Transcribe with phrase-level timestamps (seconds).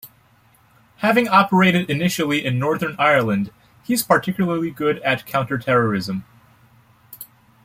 [1.05, 3.51] Having operated initially in Northern Ireland,
[3.83, 6.25] he's particularly good at counter-terrorism.